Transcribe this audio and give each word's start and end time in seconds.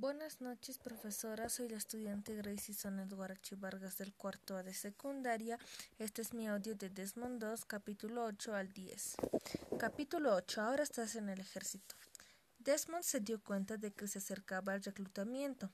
Buenas 0.00 0.40
noches, 0.40 0.78
profesora. 0.78 1.50
Soy 1.50 1.68
la 1.68 1.76
estudiante 1.76 2.34
Gracie 2.34 2.72
Sonet 2.74 3.12
Guarachi 3.12 3.54
Vargas 3.54 3.98
del 3.98 4.14
cuarto 4.14 4.56
A 4.56 4.62
de 4.62 4.72
secundaria. 4.72 5.58
Este 5.98 6.22
es 6.22 6.32
mi 6.32 6.48
audio 6.48 6.74
de 6.74 6.88
Desmond 6.88 7.38
2, 7.38 7.66
capítulo 7.66 8.24
8 8.24 8.54
al 8.54 8.72
10. 8.72 9.16
Capítulo 9.78 10.34
8. 10.36 10.62
Ahora 10.62 10.84
estás 10.84 11.16
en 11.16 11.28
el 11.28 11.38
ejército. 11.38 11.96
Desmond 12.60 13.02
se 13.02 13.20
dio 13.20 13.42
cuenta 13.42 13.76
de 13.76 13.90
que 13.90 14.08
se 14.08 14.20
acercaba 14.20 14.74
el 14.74 14.82
reclutamiento 14.82 15.68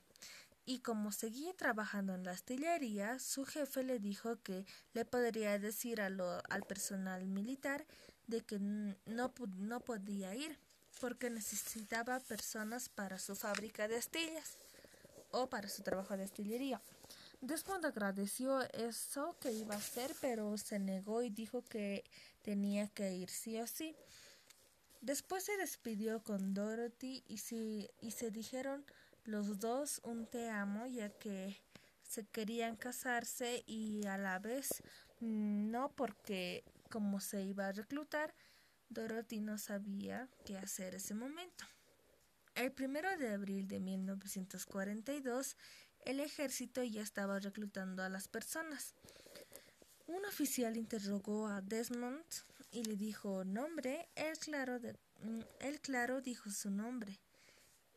y 0.65 0.79
como 0.79 1.13
seguía 1.13 1.53
trabajando 1.53 2.13
en 2.13 2.25
la 2.25 2.31
astillería, 2.31 3.19
su 3.19 3.45
jefe 3.45 3.81
le 3.83 3.99
dijo 3.99 4.41
que 4.43 4.65
le 4.91 5.05
podría 5.05 5.57
decir 5.57 6.01
a 6.01 6.07
al 6.07 6.63
personal 6.63 7.25
militar 7.27 7.85
de 8.27 8.41
que 8.41 8.59
no, 8.59 9.33
no 9.55 9.79
podía 9.79 10.35
ir 10.35 10.59
porque 10.99 11.29
necesitaba 11.29 12.19
personas 12.19 12.89
para 12.89 13.19
su 13.19 13.35
fábrica 13.35 13.87
de 13.87 13.97
astillas 13.97 14.57
o 15.31 15.47
para 15.47 15.69
su 15.69 15.83
trabajo 15.83 16.15
de 16.17 16.23
astillería. 16.23 16.81
Desmond 17.41 17.85
agradeció 17.85 18.61
eso 18.73 19.35
que 19.39 19.51
iba 19.51 19.75
a 19.75 19.77
hacer, 19.77 20.15
pero 20.21 20.57
se 20.57 20.79
negó 20.79 21.21
y 21.21 21.29
dijo 21.29 21.61
que 21.61 22.03
tenía 22.41 22.87
que 22.87 23.13
ir 23.13 23.29
sí 23.29 23.59
o 23.59 23.67
sí. 23.67 23.95
Después 25.01 25.43
se 25.43 25.55
despidió 25.57 26.23
con 26.23 26.53
Dorothy 26.53 27.23
y, 27.27 27.39
y 28.01 28.11
se 28.11 28.31
dijeron 28.31 28.83
los 29.25 29.59
dos 29.59 30.01
un 30.03 30.25
te 30.25 30.49
amo, 30.49 30.87
ya 30.87 31.09
que 31.09 31.61
se 32.01 32.25
querían 32.25 32.75
casarse 32.75 33.63
y 33.67 34.05
a 34.07 34.17
la 34.17 34.39
vez 34.39 34.81
no 35.19 35.89
porque 35.89 36.63
como 36.89 37.19
se 37.19 37.43
iba 37.43 37.67
a 37.67 37.71
reclutar, 37.71 38.33
Dorothy 38.89 39.39
no 39.39 39.57
sabía 39.57 40.29
qué 40.45 40.57
hacer 40.57 40.95
ese 40.95 41.13
momento. 41.13 41.65
El 42.55 42.71
primero 42.71 43.15
de 43.17 43.29
abril 43.29 43.67
de 43.67 43.79
1942, 43.79 45.55
el 46.05 46.19
ejército 46.19 46.83
ya 46.83 47.01
estaba 47.01 47.39
reclutando 47.39 48.03
a 48.03 48.09
las 48.09 48.27
personas. 48.27 48.95
Un 50.07 50.25
oficial 50.25 50.77
interrogó 50.77 51.47
a 51.47 51.61
Desmond 51.61 52.25
y 52.71 52.83
le 52.83 52.95
dijo 52.95 53.43
nombre. 53.43 54.09
Él 54.15 54.37
claro, 54.39 54.79
él 55.59 55.81
claro 55.81 56.21
dijo 56.21 56.49
su 56.49 56.71
nombre 56.71 57.19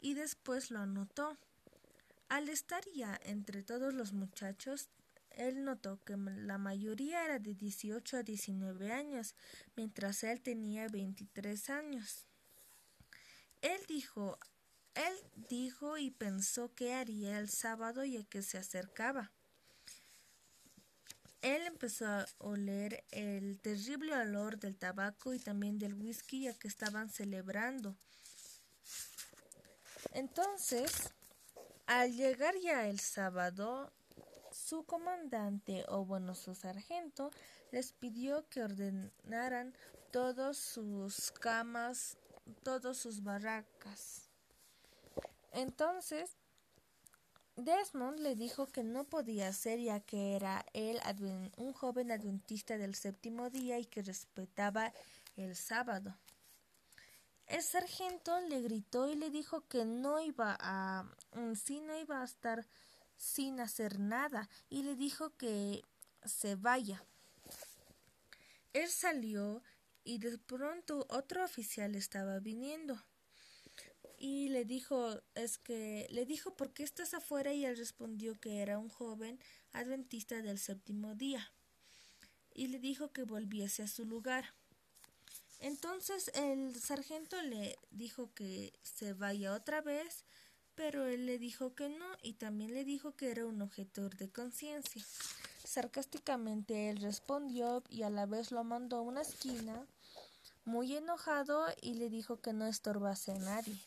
y 0.01 0.15
después 0.15 0.71
lo 0.71 0.81
anotó. 0.81 1.39
Al 2.29 2.49
estar 2.49 2.85
ya 2.95 3.19
entre 3.25 3.63
todos 3.63 3.93
los 3.95 4.13
muchachos, 4.13 4.89
él 5.31 5.65
notó 5.65 6.03
que 6.05 6.17
la 6.17 6.59
mayoría 6.59 7.25
era 7.25 7.39
de 7.39 7.55
18 7.55 8.19
a 8.19 8.23
19 8.23 8.93
años, 8.93 9.35
mientras 9.77 10.23
él 10.25 10.41
tenía 10.41 10.89
23 10.89 11.71
años. 11.71 12.27
Él 13.63 13.81
dijo, 13.89 14.39
él 14.95 15.15
dijo 15.49 15.99
y 15.99 16.11
pensó 16.11 16.75
qué 16.75 16.95
haría 16.95 17.39
el 17.39 17.49
sábado 17.49 18.05
ya 18.05 18.25
que 18.25 18.43
se 18.43 18.59
acercaba. 18.59 19.33
Él 21.43 21.63
empezó 21.67 22.07
a 22.07 22.27
oler 22.39 23.05
el 23.11 23.59
terrible 23.61 24.15
olor 24.15 24.59
del 24.59 24.77
tabaco 24.77 25.33
y 25.33 25.39
también 25.39 25.79
del 25.79 25.95
whisky 25.95 26.43
ya 26.43 26.55
que 26.55 26.69
estaban 26.69 27.09
celebrando. 27.09 27.97
Entonces, 30.13 31.13
al 31.87 32.15
llegar 32.15 32.55
ya 32.63 32.89
el 32.89 33.01
sábado, 33.01 33.93
su 34.71 34.85
comandante 34.85 35.85
o 35.89 36.05
bueno 36.05 36.37
su 36.37 36.55
sargento 36.55 37.33
les 37.73 37.93
pidió 37.93 38.49
que 38.49 38.63
ordenaran 38.63 39.75
todas 40.13 40.57
sus 40.59 41.33
camas, 41.33 42.17
todas 42.63 42.97
sus 42.97 43.25
barracas. 43.25 44.29
Entonces, 45.51 46.37
Desmond 47.57 48.21
le 48.21 48.37
dijo 48.37 48.69
que 48.69 48.85
no 48.85 49.03
podía 49.09 49.49
hacer 49.49 49.81
ya 49.81 49.99
que 49.99 50.37
era 50.37 50.65
él 50.73 51.01
un 51.57 51.73
joven 51.73 52.13
adventista 52.13 52.79
del 52.79 52.95
séptimo 52.95 53.51
día 53.51 53.77
y 53.81 53.87
que 53.87 54.03
respetaba 54.03 54.93
el 55.35 55.57
sábado. 55.57 56.17
El 57.49 57.65
sargento 57.65 58.39
le 58.43 58.61
gritó 58.61 59.09
y 59.09 59.17
le 59.17 59.31
dijo 59.31 59.67
que 59.67 59.85
no 59.85 60.21
iba 60.21 60.57
a, 60.61 61.13
sí 61.57 61.81
no 61.81 61.99
iba 61.99 62.21
a 62.21 62.25
estar 62.25 62.65
sin 63.21 63.61
hacer 63.61 64.01
nada 64.01 64.49
y 64.71 64.83
le 64.83 64.97
dijo 64.97 65.37
que 65.37 65.83
se 66.25 66.57
vaya. 66.57 67.05
Él 68.73 68.89
salió 68.89 69.63
y 70.05 70.19
de 70.19 70.39
pronto 70.39 71.07
otro 71.11 71.45
oficial 71.45 71.95
estaba 71.95 72.41
viniendo 72.41 73.05
y 74.17 74.49
le 74.49 74.65
dijo 74.65 75.21
es 75.35 75.59
que 75.59 76.07
le 76.11 76.25
dijo 76.25 76.57
por 76.57 76.73
qué 76.73 76.83
estás 76.83 77.13
afuera 77.13 77.53
y 77.53 77.67
él 77.67 77.77
respondió 77.77 78.41
que 78.41 78.63
era 78.63 78.79
un 78.79 78.89
joven 78.89 79.39
adventista 79.73 80.41
del 80.41 80.59
séptimo 80.59 81.15
día 81.15 81.53
y 82.55 82.69
le 82.69 82.79
dijo 82.79 83.13
que 83.13 83.25
volviese 83.25 83.83
a 83.83 83.89
su 83.89 84.07
lugar. 84.07 84.55
Entonces 85.59 86.31
el 86.35 86.75
sargento 86.81 87.41
le 87.43 87.79
dijo 87.91 88.33
que 88.33 88.73
se 88.83 89.13
vaya 89.13 89.53
otra 89.53 89.83
vez 89.83 90.25
pero 90.81 91.07
él 91.07 91.27
le 91.27 91.39
dijo 91.39 91.75
que 91.75 91.91
no 91.91 92.07
y 92.23 92.33
también 92.33 92.73
le 92.73 92.87
dijo 92.87 93.15
que 93.15 93.31
era 93.31 93.45
un 93.45 93.61
objetor 93.61 94.17
de 94.17 94.31
conciencia. 94.31 95.05
Sarcásticamente 95.63 96.89
él 96.89 97.03
respondió 97.03 97.83
y 97.91 98.03
a 98.03 98.09
la 98.09 98.25
vez 98.25 98.51
lo 98.51 98.65
mandó 98.65 98.97
a 98.97 99.03
una 99.03 99.21
esquina 99.21 99.87
muy 100.65 100.97
enojado 100.97 101.67
y 101.83 101.97
le 101.97 102.09
dijo 102.09 102.41
que 102.41 102.55
no 102.55 102.67
estorbase 102.67 103.33
a 103.33 103.39
nadie. 103.39 103.79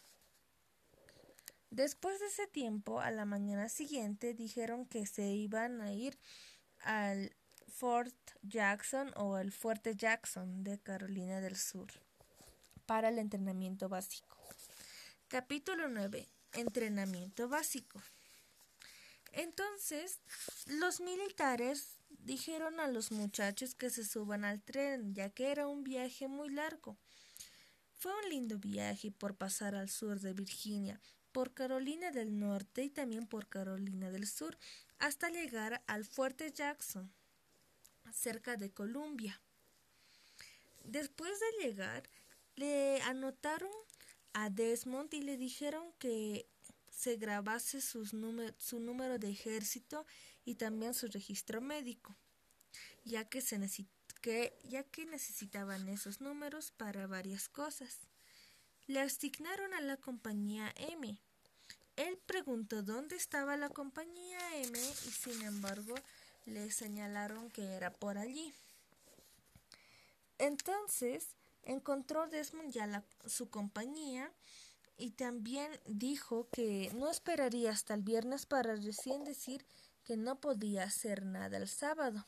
Después 1.72 2.20
de 2.20 2.28
ese 2.28 2.46
tiempo, 2.46 3.00
a 3.00 3.10
la 3.10 3.26
mañana 3.26 3.70
siguiente, 3.70 4.36
dijeron 4.36 4.86
que 4.86 5.08
se 5.08 5.26
iban 5.32 5.82
a 5.82 5.94
ir 5.94 6.16
al 6.84 7.36
Fort 7.70 8.14
Jackson 8.44 9.12
o 9.16 9.34
al 9.34 9.52
Fuerte 9.52 9.96
Jackson 9.96 10.64
de 10.64 10.78
Carolina 10.78 11.42
del 11.42 11.58
Sur 11.58 11.88
para 12.86 13.10
el 13.10 13.18
entrenamiento 13.18 13.90
básico. 13.90 14.38
Capítulo 15.28 15.88
9 15.88 16.30
entrenamiento 16.54 17.48
básico. 17.48 18.02
Entonces, 19.32 20.20
los 20.68 21.00
militares 21.02 21.98
dijeron 22.20 22.80
a 22.80 22.88
los 22.88 23.12
muchachos 23.12 23.76
que 23.76 23.90
se 23.90 24.06
suban 24.06 24.46
al 24.46 24.62
tren, 24.62 25.14
ya 25.14 25.30
que 25.30 25.52
era 25.52 25.68
un 25.68 25.84
viaje 25.84 26.28
muy 26.28 26.50
largo. 26.50 26.98
Fue 27.98 28.14
un 28.24 28.30
lindo 28.30 28.60
viaje 28.60 29.12
por 29.12 29.36
pasar 29.36 29.76
al 29.76 29.90
sur 29.90 30.20
de 30.20 30.34
Virginia, 30.34 31.00
por 31.32 31.54
Carolina 31.54 32.12
del 32.12 32.38
Norte 32.38 32.84
y 32.84 32.90
también 32.90 33.28
por 33.28 33.48
Carolina 33.48 34.12
del 34.12 34.28
Sur, 34.28 34.58
hasta 35.00 35.30
llegar 35.30 35.84
al 35.88 36.06
fuerte 36.06 36.52
Jackson, 36.52 37.12
cerca 38.14 38.56
de 38.56 38.72
Columbia. 38.72 39.42
Después 40.84 41.32
de 41.40 41.66
llegar, 41.66 42.04
le 42.56 43.02
anotaron 43.02 43.72
a 44.34 44.50
Desmond 44.50 45.14
y 45.14 45.22
le 45.22 45.38
dijeron 45.38 45.92
que 46.00 46.48
se 46.90 47.18
grabase 47.18 47.82
su 47.82 48.80
número 48.80 49.20
de 49.20 49.30
ejército 49.30 50.06
y 50.46 50.56
también 50.56 50.94
su 50.94 51.08
registro 51.08 51.62
médico, 51.62 52.16
ya 53.06 53.26
que, 53.26 53.42
se 53.42 53.60
que, 54.22 54.58
ya 54.64 54.84
que 54.84 55.06
necesitaban 55.06 55.88
esos 55.90 56.22
números 56.22 56.72
para 56.72 57.08
varias 57.08 57.50
cosas. 57.50 58.00
Le 58.88 59.00
asignaron 59.00 59.74
a 59.74 59.82
la 59.82 59.98
compañía 59.98 60.74
M. 60.76 61.18
Él 61.96 62.20
preguntó 62.26 62.84
dónde 62.84 63.16
estaba 63.16 63.56
la 63.56 63.70
compañía 63.70 64.40
M 64.58 64.78
y 64.80 65.12
sin 65.12 65.42
embargo 65.44 65.96
le 66.46 66.72
señalaron 66.72 67.50
que 67.52 67.64
era 67.64 67.92
por 67.92 68.18
allí. 68.18 68.54
Entonces, 70.40 71.28
encontró 71.64 72.28
Desmond 72.28 72.72
ya 72.72 73.04
su 73.26 73.50
compañía 73.50 74.32
y 74.98 75.12
también 75.12 75.72
dijo 75.86 76.48
que 76.52 76.92
no 76.96 77.10
esperaría 77.10 77.72
hasta 77.72 77.94
el 77.94 78.02
viernes 78.02 78.46
para 78.46 78.76
recién 78.76 79.24
decir 79.24 79.66
que 80.04 80.18
no 80.18 80.40
podía 80.40 80.84
hacer 80.84 81.26
nada 81.26 81.58
el 81.58 81.68
sábado. 81.68 82.28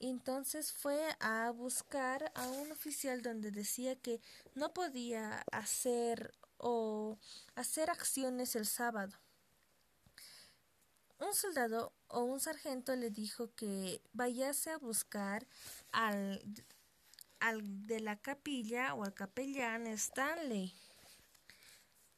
Entonces 0.00 0.72
fue 0.72 1.16
a 1.20 1.50
buscar 1.50 2.30
a 2.34 2.46
un 2.48 2.72
oficial 2.72 3.22
donde 3.22 3.50
decía 3.50 3.96
que 3.96 4.20
no 4.54 4.72
podía 4.74 5.44
hacer 5.50 6.34
o 6.58 7.18
hacer 7.54 7.90
acciones 7.90 8.54
el 8.56 8.66
sábado. 8.66 9.18
Un 11.20 11.32
soldado 11.32 11.92
o 12.08 12.20
un 12.24 12.40
sargento 12.40 12.94
le 12.96 13.10
dijo 13.10 13.54
que 13.54 14.02
vayase 14.12 14.70
a 14.70 14.78
buscar 14.78 15.46
al 15.92 16.42
al 17.44 17.86
de 17.86 18.00
la 18.00 18.16
capilla 18.16 18.94
o 18.94 19.04
al 19.04 19.12
capellán 19.12 19.86
Stanley 19.86 20.72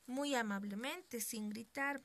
muy 0.07 0.37
amablemente, 0.37 1.21
sin 1.21 1.51
gritar. 1.51 2.01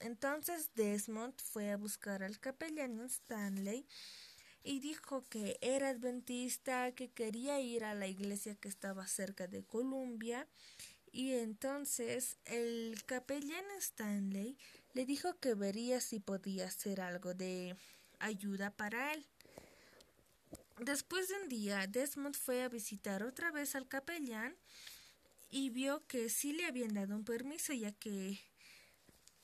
Entonces 0.00 0.70
Desmond 0.74 1.34
fue 1.40 1.70
a 1.70 1.76
buscar 1.76 2.24
al 2.24 2.40
capellán 2.40 3.00
Stanley 3.00 3.86
y 4.64 4.80
dijo 4.80 5.24
que 5.30 5.58
era 5.60 5.90
adventista, 5.90 6.90
que 6.92 7.08
quería 7.08 7.60
ir 7.60 7.84
a 7.84 7.94
la 7.94 8.08
iglesia 8.08 8.56
que 8.56 8.68
estaba 8.68 9.06
cerca 9.06 9.46
de 9.46 9.62
Columbia 9.62 10.48
Y 11.12 11.34
entonces 11.34 12.36
el 12.44 13.00
capellán 13.06 13.64
Stanley 13.78 14.58
le 14.92 15.06
dijo 15.06 15.38
que 15.38 15.54
vería 15.54 16.00
si 16.00 16.18
podía 16.18 16.66
hacer 16.66 17.00
algo 17.00 17.32
de 17.32 17.76
ayuda 18.18 18.70
para 18.72 19.12
él. 19.12 19.24
Después 20.78 21.28
de 21.28 21.34
un 21.42 21.48
día, 21.48 21.86
Desmond 21.86 22.36
fue 22.36 22.62
a 22.62 22.68
visitar 22.68 23.22
otra 23.22 23.50
vez 23.50 23.74
al 23.74 23.88
capellán 23.88 24.54
y 25.50 25.70
vio 25.70 26.06
que 26.06 26.28
sí 26.28 26.52
le 26.52 26.66
habían 26.66 26.92
dado 26.92 27.16
un 27.16 27.24
permiso, 27.24 27.72
ya 27.72 27.92
que 27.92 28.38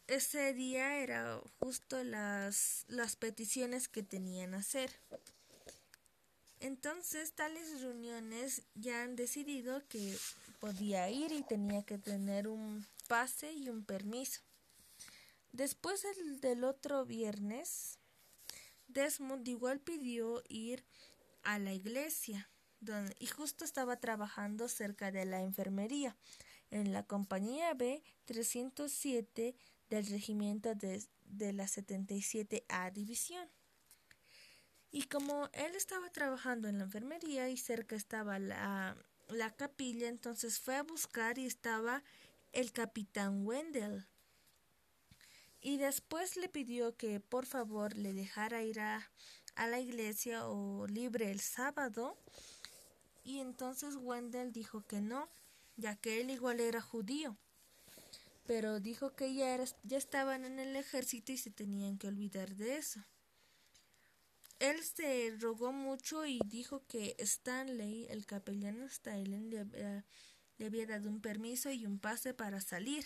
ese 0.09 0.53
día 0.53 0.99
era 0.99 1.41
justo 1.59 2.05
las, 2.05 2.85
las 2.89 3.17
peticiones 3.17 3.89
que 3.89 4.03
tenían 4.03 4.53
hacer. 4.53 4.91
Entonces, 6.61 7.33
tales 7.33 7.81
reuniones 7.81 8.63
ya 8.75 9.03
han 9.03 9.17
decidido 9.17 9.83
que 9.89 10.17
podía 10.61 11.09
ir 11.09 11.33
y 11.33 11.43
tenía 11.43 11.83
que 11.83 11.97
tener 11.97 12.47
un 12.47 12.87
pase 13.09 13.53
y 13.53 13.71
un 13.71 13.85
permiso. 13.85 14.43
Después 15.51 16.05
del 16.41 16.63
otro 16.65 17.07
viernes, 17.07 17.99
Desmond 18.89 19.49
igual 19.49 19.81
pidió 19.81 20.43
ir 20.49 20.85
a 21.43 21.59
la 21.59 21.73
iglesia 21.73 22.49
donde, 22.81 23.15
y 23.19 23.27
justo 23.27 23.65
estaba 23.65 23.97
trabajando 23.97 24.69
cerca 24.69 25.13
de 25.13 25.25
la 25.25 25.43
enfermería 25.43 26.17
en 26.71 26.93
la 26.93 27.05
compañía 27.05 27.75
B 27.75 28.03
307 28.25 29.55
del 29.89 30.07
regimiento 30.07 30.75
de, 30.75 31.05
de 31.27 31.53
la 31.53 31.65
77A 31.65 32.93
división. 32.93 33.49
Y 34.91 35.05
como 35.05 35.49
él 35.53 35.75
estaba 35.75 36.11
trabajando 36.11 36.69
en 36.69 36.79
la 36.79 36.85
enfermería 36.85 37.49
y 37.49 37.57
cerca 37.57 37.97
estaba 37.97 38.39
la, 38.39 38.97
la 39.29 39.51
capilla, 39.51 40.09
entonces 40.09 40.59
fue 40.59 40.77
a 40.77 40.83
buscar 40.83 41.39
y 41.39 41.47
estaba 41.47 42.03
el 42.53 42.73
capitán 42.73 43.47
Wendell. 43.47 44.07
Y 45.61 45.77
después 45.77 46.37
le 46.37 46.49
pidió 46.49 46.97
que 46.97 47.21
por 47.21 47.47
favor 47.47 47.97
le 47.97 48.13
dejara 48.13 48.63
ir 48.63 48.81
a, 48.81 49.11
a 49.55 49.67
la 49.67 49.81
iglesia 49.81 50.47
o 50.47 50.87
libre 50.87 51.31
el 51.31 51.41
sábado. 51.41 52.17
Y 53.25 53.39
entonces 53.39 53.97
Wendell 53.97 54.53
dijo 54.53 54.87
que 54.87 55.01
no, 55.01 55.29
ya 55.77 55.97
que 55.97 56.21
él 56.21 56.31
igual 56.31 56.61
era 56.61 56.81
judío. 56.81 57.37
Pero 58.47 58.81
dijo 58.81 59.15
que 59.15 59.35
ya, 59.35 59.55
era, 59.55 59.65
ya 59.85 59.99
estaban 59.99 60.45
en 60.45 60.59
el 60.59 60.75
ejército 60.77 61.33
y 61.33 61.39
se 61.39 61.51
tenían 61.51 61.99
que 61.99 62.09
olvidar 62.09 62.57
de 62.57 62.77
eso. 62.77 63.01
Él 64.59 64.83
se 64.83 65.37
rogó 65.39 65.73
mucho 65.73 66.25
y 66.27 66.41
dijo 66.47 66.85
que 66.87 67.17
Stanley, 67.19 68.07
el 68.11 68.27
capellán 68.27 68.83
Stanley, 68.83 69.51
le, 69.51 69.65
le 70.59 70.67
había 70.67 70.87
dado 70.87 71.09
un 71.09 71.21
permiso 71.21 71.71
y 71.71 71.87
un 71.87 71.99
pase 71.99 72.35
para 72.35 72.61
salir. 72.61 73.05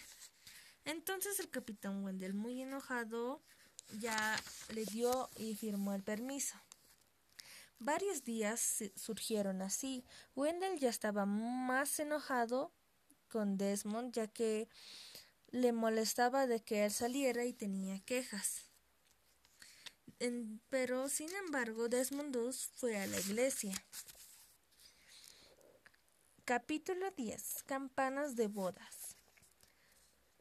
Entonces 0.85 1.41
el 1.41 1.51
capitán 1.51 2.05
Wendell, 2.05 2.35
muy 2.35 2.63
enojado, 2.63 3.43
ya 4.01 4.37
le 4.75 4.85
dio 4.85 5.29
y 5.37 5.55
firmó 5.55 5.95
el 5.95 6.03
permiso. 6.03 6.57
Varios 7.79 8.25
días 8.25 8.85
surgieron 8.97 9.61
así. 9.61 10.05
Wendell 10.35 10.79
ya 10.79 10.89
estaba 10.89 11.27
más 11.27 11.99
enojado 12.01 12.73
con 13.29 13.59
Desmond 13.59 14.13
ya 14.15 14.27
que 14.29 14.69
le 15.51 15.73
molestaba 15.73 16.47
de 16.47 16.61
que 16.61 16.85
él 16.85 16.91
saliera 16.91 17.45
y 17.45 17.53
tenía 17.53 18.01
quejas. 18.01 18.63
pero 20.71 21.09
sin 21.11 21.31
embargo 21.35 21.89
Desmond 21.89 22.35
II 22.35 22.53
fue 22.77 22.97
a 22.97 23.07
la 23.07 23.21
iglesia. 23.21 23.75
Capítulo 26.45 27.11
10. 27.11 27.65
Campanas 27.65 28.37
de 28.37 28.49
bodas. 28.49 29.06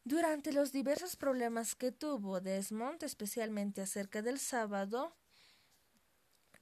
Durante 0.07 0.54
los 0.54 0.72
diversos 0.72 1.16
problemas 1.16 1.74
que 1.74 1.92
tuvo 1.92 2.40
Desmond, 2.40 3.04
especialmente 3.04 3.81
acerca 3.81 4.22
del 4.22 4.38
sábado, 4.38 5.16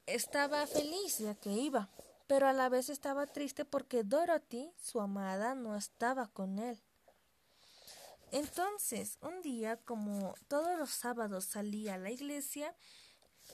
estaba 0.05 0.65
feliz 0.65 1.17
ya 1.17 1.35
que 1.35 1.51
iba, 1.51 1.89
pero 2.25 2.47
a 2.47 2.53
la 2.53 2.69
vez 2.69 2.87
estaba 2.87 3.27
triste 3.27 3.65
porque 3.65 4.05
Dorothy, 4.05 4.71
su 4.77 5.01
amada, 5.01 5.55
no 5.55 5.75
estaba 5.75 6.27
con 6.27 6.57
él. 6.57 6.81
Entonces, 8.31 9.17
un 9.21 9.41
día, 9.41 9.75
como 9.75 10.35
todos 10.47 10.79
los 10.79 10.91
sábados 10.91 11.43
salía 11.43 11.95
a 11.95 11.97
la 11.97 12.11
iglesia, 12.11 12.73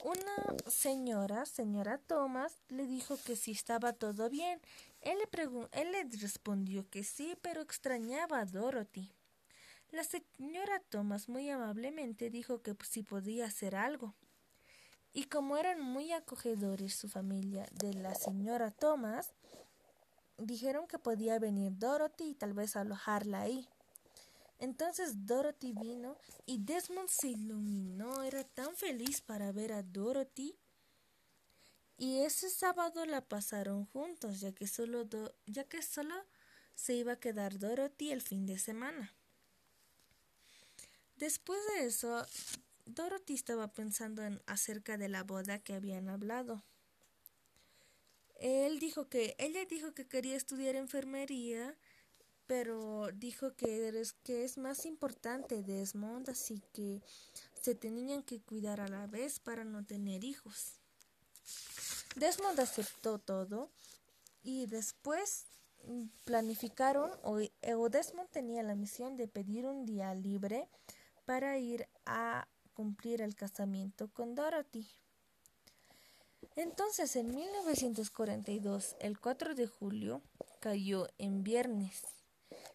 una 0.04 0.70
señora, 0.70 1.46
señora 1.46 1.98
Thomas, 1.98 2.62
le 2.68 2.86
dijo 2.86 3.18
que 3.26 3.34
si 3.34 3.50
estaba 3.50 3.92
todo 3.92 4.30
bien. 4.30 4.60
Él 5.00 5.18
le, 5.18 5.42
él 5.72 5.90
le 5.90 6.04
respondió 6.20 6.88
que 6.88 7.02
sí, 7.02 7.36
pero 7.42 7.60
extrañaba 7.60 8.38
a 8.38 8.46
Dorothy. 8.46 9.12
La 9.92 10.04
señora 10.04 10.80
Thomas 10.88 11.28
muy 11.28 11.50
amablemente 11.50 12.30
dijo 12.30 12.62
que 12.62 12.76
si 12.88 13.02
podía 13.02 13.46
hacer 13.46 13.74
algo. 13.74 14.14
Y 15.12 15.24
como 15.24 15.56
eran 15.56 15.80
muy 15.80 16.12
acogedores 16.12 16.94
su 16.94 17.08
familia 17.08 17.66
de 17.72 17.94
la 17.94 18.14
señora 18.14 18.70
Thomas, 18.70 19.32
dijeron 20.38 20.86
que 20.86 21.00
podía 21.00 21.40
venir 21.40 21.72
Dorothy 21.76 22.30
y 22.30 22.34
tal 22.34 22.52
vez 22.52 22.76
alojarla 22.76 23.40
ahí. 23.40 23.68
Entonces 24.60 25.26
Dorothy 25.26 25.72
vino 25.72 26.16
y 26.46 26.58
Desmond 26.58 27.08
se 27.08 27.28
iluminó, 27.28 28.22
era 28.22 28.44
tan 28.44 28.76
feliz 28.76 29.20
para 29.20 29.50
ver 29.50 29.72
a 29.72 29.82
Dorothy. 29.82 30.56
Y 31.96 32.20
ese 32.20 32.48
sábado 32.48 33.04
la 33.06 33.22
pasaron 33.22 33.86
juntos, 33.86 34.40
ya 34.40 34.52
que 34.52 34.68
solo, 34.68 35.08
ya 35.46 35.64
que 35.64 35.82
solo 35.82 36.14
se 36.76 36.94
iba 36.94 37.14
a 37.14 37.20
quedar 37.20 37.58
Dorothy 37.58 38.12
el 38.12 38.22
fin 38.22 38.46
de 38.46 38.58
semana. 38.58 39.12
Después 41.20 41.60
de 41.66 41.84
eso, 41.84 42.26
Dorothy 42.86 43.34
estaba 43.34 43.68
pensando 43.68 44.22
en 44.24 44.40
acerca 44.46 44.96
de 44.96 45.10
la 45.10 45.22
boda 45.22 45.58
que 45.58 45.74
habían 45.74 46.08
hablado. 46.08 46.64
Él 48.36 48.78
dijo 48.80 49.10
que 49.10 49.36
ella 49.38 49.66
dijo 49.66 49.92
que 49.92 50.08
quería 50.08 50.34
estudiar 50.34 50.76
enfermería, 50.76 51.76
pero 52.46 53.10
dijo 53.12 53.54
que 53.54 53.90
es, 53.90 54.14
que 54.14 54.44
es 54.44 54.56
más 54.56 54.86
importante 54.86 55.62
Desmond, 55.62 56.30
así 56.30 56.62
que 56.72 57.02
se 57.60 57.74
tenían 57.74 58.22
que 58.22 58.40
cuidar 58.40 58.80
a 58.80 58.88
la 58.88 59.06
vez 59.06 59.40
para 59.40 59.62
no 59.62 59.84
tener 59.84 60.24
hijos. 60.24 60.72
Desmond 62.16 62.58
aceptó 62.58 63.18
todo 63.18 63.70
y 64.42 64.64
después 64.64 65.44
planificaron 66.24 67.10
o 67.22 67.88
Desmond 67.90 68.30
tenía 68.30 68.62
la 68.62 68.74
misión 68.74 69.18
de 69.18 69.28
pedir 69.28 69.66
un 69.66 69.84
día 69.84 70.14
libre 70.14 70.66
para 71.30 71.58
ir 71.58 71.88
a 72.06 72.48
cumplir 72.74 73.20
el 73.20 73.36
casamiento 73.36 74.08
con 74.08 74.34
Dorothy. 74.34 74.84
Entonces, 76.56 77.14
en 77.14 77.32
1942, 77.32 78.96
el 78.98 79.20
4 79.20 79.54
de 79.54 79.68
julio, 79.68 80.22
cayó 80.58 81.06
en 81.18 81.44
viernes 81.44 82.02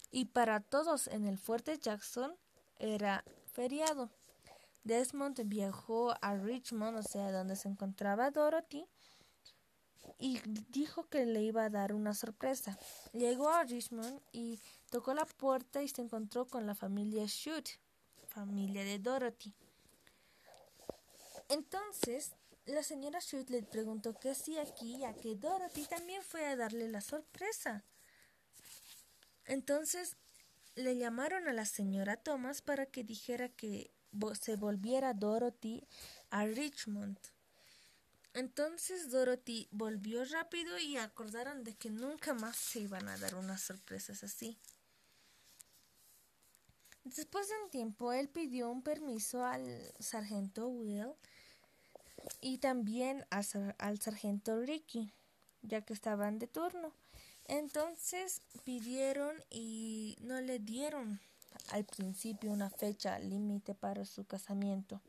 y 0.09 0.27
para 0.27 0.61
todos 0.61 1.07
en 1.07 1.25
el 1.25 1.37
fuerte 1.37 1.77
Jackson 1.77 2.33
era 2.79 3.25
feriado. 3.51 4.09
Desmond 4.85 5.37
viajó 5.49 6.13
a 6.21 6.37
Richmond, 6.37 6.99
o 6.99 7.03
sea, 7.03 7.33
donde 7.33 7.57
se 7.57 7.67
encontraba 7.67 8.31
Dorothy, 8.31 8.87
y 10.17 10.39
dijo 10.69 11.09
que 11.09 11.25
le 11.25 11.43
iba 11.43 11.65
a 11.65 11.69
dar 11.69 11.91
una 11.91 12.13
sorpresa. 12.13 12.79
Llegó 13.11 13.49
a 13.49 13.65
Richmond 13.65 14.21
y 14.31 14.61
tocó 14.89 15.13
la 15.13 15.25
puerta 15.25 15.83
y 15.83 15.89
se 15.89 16.01
encontró 16.01 16.47
con 16.47 16.65
la 16.65 16.73
familia 16.73 17.25
Shute 17.27 17.81
familia 18.35 18.83
de 18.83 18.99
Dorothy. 18.99 19.53
Entonces, 21.47 22.33
la 22.65 22.83
señora 22.83 23.19
Shute 23.21 23.49
le 23.49 23.63
preguntó 23.63 24.19
qué 24.19 24.31
hacía 24.31 24.61
aquí, 24.63 24.97
ya 24.99 25.13
que 25.13 25.35
Dorothy 25.35 25.85
también 25.85 26.21
fue 26.21 26.45
a 26.45 26.57
darle 26.57 26.89
la 26.89 26.99
sorpresa. 26.99 27.85
Entonces, 29.45 30.17
le 30.75 30.97
llamaron 30.97 31.47
a 31.47 31.53
la 31.53 31.65
señora 31.65 32.17
Thomas 32.17 32.61
para 32.61 32.85
que 32.85 33.05
dijera 33.05 33.47
que 33.47 33.91
se 34.41 34.57
volviera 34.57 35.13
Dorothy 35.13 35.87
a 36.29 36.45
Richmond. 36.45 37.17
Entonces 38.33 39.11
Dorothy 39.11 39.69
volvió 39.71 40.25
rápido 40.25 40.77
y 40.77 40.97
acordaron 40.97 41.63
de 41.63 41.73
que 41.75 41.89
nunca 41.89 42.33
más 42.33 42.57
se 42.57 42.81
iban 42.81 43.07
a 43.07 43.17
dar 43.17 43.35
unas 43.35 43.61
sorpresas 43.61 44.25
así. 44.25 44.57
Después 47.05 47.47
de 47.47 47.53
un 47.63 47.69
tiempo, 47.69 48.13
él 48.13 48.29
pidió 48.29 48.67
un 48.71 48.81
permiso 48.81 49.45
al 49.45 49.63
sargento 49.99 50.67
Will 50.67 51.13
y 52.41 52.57
también 52.57 53.27
al, 53.29 54.01
sargento 54.01 54.59
Ricky, 54.59 55.13
ya 55.61 55.81
que 55.81 55.93
estaban 55.93 56.39
de 56.39 56.47
turno. 56.47 56.93
Entonces 57.47 58.41
pidieron 58.63 59.35
y 59.51 60.17
no 60.21 60.41
le 60.41 60.57
dieron 60.57 61.21
al 61.69 61.85
principio 61.85 62.51
una 62.51 62.71
fecha 62.71 63.19
límite 63.19 63.75
para 63.75 64.03
su 64.05 64.25
casamiento. 64.25 64.99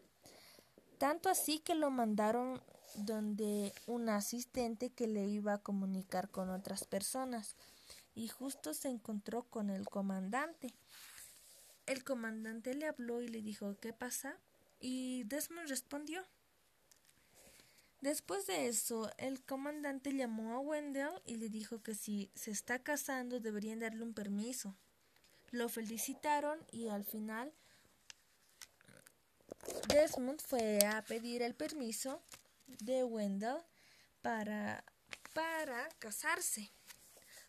Tanto 0.99 1.31
así 1.31 1.61
que 1.61 1.75
lo 1.75 1.91
mandaron 1.91 2.63
donde 2.97 3.73
un 3.87 4.11
asistente 4.11 4.91
que 4.91 5.07
le 5.07 5.25
iba 5.25 5.55
a 5.55 5.63
comunicar 5.63 6.29
con 6.29 6.51
otras 6.51 6.85
personas. 6.85 7.57
y 8.15 8.29
justo 8.29 8.73
se 8.73 8.89
encontró 8.89 9.43
con 9.45 9.69
el 9.69 9.87
comandante. 9.89 10.75
El 11.87 12.03
comandante 12.03 12.75
le 12.75 12.87
habló 12.87 13.23
y 13.23 13.29
le 13.29 13.43
dijo 13.43 13.77
¿qué 13.81 13.93
pasa? 13.93 14.39
Y 14.81 15.25
Desmond 15.25 15.69
respondió. 15.69 16.23
Después 18.01 18.47
de 18.47 18.69
eso, 18.69 19.11
el 19.17 19.43
comandante 19.43 20.13
llamó 20.13 20.55
a 20.55 20.61
Wendell 20.61 21.23
y 21.25 21.37
le 21.37 21.49
dijo 21.49 21.83
que 21.83 21.95
si 21.95 22.31
se 22.35 22.51
está 22.51 22.79
casando 22.81 23.41
deberían 23.41 23.81
darle 23.81 24.03
un 24.03 24.15
permiso. 24.15 24.77
Lo 25.51 25.69
felicitaron 25.69 26.59
y 26.71 26.89
al 26.89 27.05
final 27.05 27.53
Desmond 29.89 30.41
fue 30.41 30.81
a 30.85 31.03
pedir 31.03 31.43
el 31.43 31.55
permiso 31.55 32.23
de 32.67 33.05
Wendell 33.05 33.63
para, 34.23 34.85
para 35.33 35.89
casarse. 35.99 36.71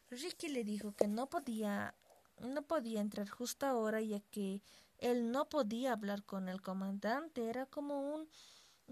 Ricky 0.10 0.48
le 0.48 0.64
dijo 0.64 0.96
que 0.96 1.08
no 1.08 1.30
podía 1.30 1.94
no 2.40 2.62
podía 2.64 3.02
entrar 3.02 3.30
justo 3.30 3.66
ahora 3.66 4.02
ya 4.02 4.20
que 4.32 4.62
él 5.00 5.32
no 5.32 5.50
podía 5.50 5.94
hablar 5.94 6.24
con 6.24 6.50
el 6.50 6.62
comandante, 6.62 7.50
era 7.50 7.66
como 7.66 8.16
un 8.16 8.28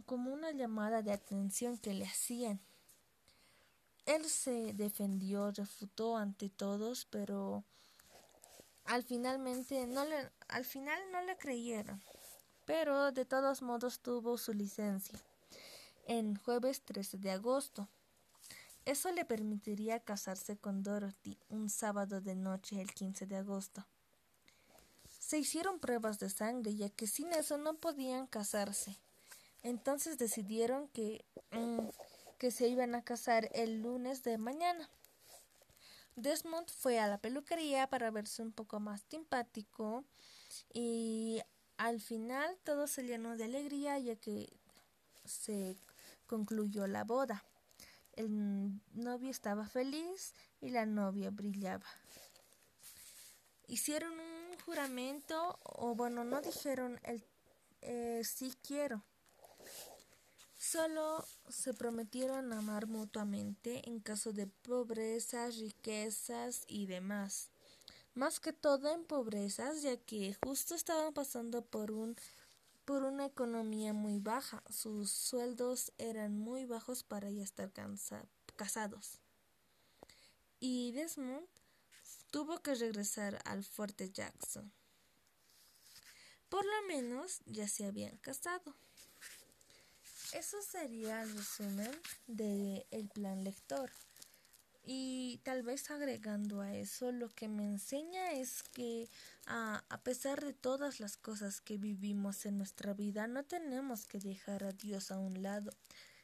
como 0.05 0.33
una 0.33 0.51
llamada 0.51 1.01
de 1.01 1.13
atención 1.13 1.77
que 1.77 1.93
le 1.93 2.05
hacían. 2.05 2.59
Él 4.05 4.25
se 4.25 4.73
defendió, 4.73 5.51
refutó 5.51 6.17
ante 6.17 6.49
todos, 6.49 7.05
pero 7.05 7.63
al 8.83 9.03
finalmente 9.03 9.87
no 9.87 10.05
le, 10.05 10.31
al 10.47 10.65
final 10.65 10.99
no 11.11 11.21
le 11.21 11.37
creyeron. 11.37 12.01
Pero 12.65 13.11
de 13.11 13.25
todos 13.25 13.61
modos 13.61 13.99
tuvo 13.99 14.37
su 14.37 14.53
licencia 14.53 15.19
en 16.07 16.35
jueves 16.35 16.81
13 16.83 17.17
de 17.17 17.31
agosto. 17.31 17.87
Eso 18.85 19.11
le 19.11 19.25
permitiría 19.25 19.99
casarse 19.99 20.57
con 20.57 20.83
Dorothy 20.83 21.39
un 21.49 21.69
sábado 21.69 22.21
de 22.21 22.35
noche 22.35 22.79
el 22.79 22.93
15 22.93 23.25
de 23.25 23.37
agosto. 23.37 23.83
Se 25.19 25.39
hicieron 25.39 25.79
pruebas 25.79 26.19
de 26.19 26.29
sangre 26.29 26.75
ya 26.75 26.89
que 26.89 27.07
sin 27.07 27.33
eso 27.33 27.57
no 27.57 27.77
podían 27.77 28.27
casarse. 28.27 28.95
Entonces 29.63 30.19
decidieron 30.19 30.87
que, 30.89 31.25
mm, 31.51 31.79
que 32.37 32.51
se 32.51 32.67
iban 32.67 32.93
a 32.93 33.03
casar 33.03 33.49
el 33.53 33.81
lunes 33.81 34.21
de 34.21 34.37
mañana. 34.37 34.87
Desmond 36.15 36.69
fue 36.69 36.99
a 36.99 37.07
la 37.07 37.17
peluquería 37.17 37.87
para 37.87 38.11
verse 38.11 38.43
un 38.43 38.51
poco 38.51 38.79
más 38.79 39.01
simpático 39.09 40.05
y 40.71 41.41
al 41.77 41.99
final 42.01 42.55
todo 42.63 42.85
se 42.85 43.03
llenó 43.03 43.35
de 43.35 43.45
alegría 43.45 43.97
ya 43.97 44.15
que 44.15 44.55
se 45.25 45.75
concluyó 46.27 46.85
la 46.85 47.03
boda. 47.03 47.43
El 48.15 48.79
novio 48.93 49.29
estaba 49.29 49.67
feliz 49.67 50.33
y 50.61 50.69
la 50.69 50.85
novia 50.85 51.29
brillaba. 51.29 51.85
Hicieron 53.67 54.13
un 54.13 54.59
juramento, 54.65 55.59
o 55.63 55.95
bueno, 55.95 56.23
no 56.23 56.41
dijeron 56.41 56.99
el 57.03 57.23
eh, 57.87 58.23
sí 58.23 58.51
quiero. 58.63 59.03
Solo 60.57 61.23
se 61.49 61.75
prometieron 61.75 62.51
amar 62.51 62.87
mutuamente 62.87 63.87
en 63.87 63.99
caso 63.99 64.33
de 64.33 64.47
pobrezas, 64.47 65.57
riquezas 65.57 66.63
y 66.67 66.87
demás. 66.87 67.49
Más 68.15 68.39
que 68.39 68.53
todo 68.53 68.91
en 68.91 69.05
pobrezas, 69.05 69.83
ya 69.83 69.97
que 69.97 70.35
justo 70.43 70.73
estaban 70.73 71.13
pasando 71.13 71.61
por 71.63 71.91
un 71.91 72.15
por 72.85 73.03
una 73.03 73.25
economía 73.25 73.93
muy 73.93 74.19
baja. 74.19 74.63
Sus 74.69 75.11
sueldos 75.11 75.91
eran 75.97 76.37
muy 76.37 76.65
bajos 76.65 77.03
para 77.03 77.29
ya 77.31 77.43
estar 77.43 77.71
casados. 78.55 79.19
Y 80.59 80.91
Desmond 80.93 81.47
tuvo 82.31 82.61
que 82.61 82.75
regresar 82.75 83.41
al 83.45 83.63
fuerte 83.63 84.11
Jackson. 84.11 84.71
Por 86.49 86.63
lo 86.63 86.87
menos 86.87 87.41
ya 87.45 87.67
se 87.67 87.85
habían 87.85 88.17
casado. 88.17 88.75
Eso 90.31 90.61
sería 90.61 91.23
el 91.23 91.35
resumen 91.35 91.91
del 92.27 92.85
el 92.91 93.09
plan 93.09 93.43
lector. 93.43 93.91
Y 94.87 95.39
tal 95.43 95.63
vez 95.63 95.89
agregando 95.89 96.61
a 96.61 96.75
eso, 96.75 97.11
lo 97.11 97.29
que 97.29 97.47
me 97.47 97.65
enseña 97.65 98.33
es 98.33 98.61
que 98.61 99.09
a 99.47 99.99
pesar 100.03 100.45
de 100.45 100.53
todas 100.53 100.99
las 100.99 101.17
cosas 101.17 101.59
que 101.59 101.77
vivimos 101.77 102.45
en 102.45 102.59
nuestra 102.59 102.93
vida, 102.93 103.25
no 103.27 103.43
tenemos 103.43 104.05
que 104.05 104.19
dejar 104.19 104.63
a 104.63 104.73
Dios 104.73 105.09
a 105.09 105.17
un 105.17 105.41
lado, 105.41 105.71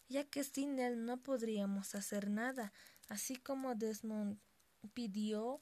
ya 0.09 0.25
que 0.25 0.43
sin 0.43 0.77
Él 0.77 1.05
no 1.05 1.17
podríamos 1.17 1.95
hacer 1.95 2.29
nada, 2.29 2.71
así 3.09 3.35
como 3.35 3.73
Desmond 3.73 4.37
pidió 4.93 5.59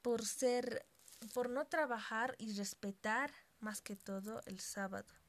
por 0.00 0.24
ser, 0.24 0.86
por 1.34 1.50
no 1.50 1.66
trabajar 1.66 2.36
y 2.38 2.54
respetar 2.54 3.32
más 3.58 3.82
que 3.82 3.96
todo 3.96 4.40
el 4.46 4.60
sábado. 4.60 5.19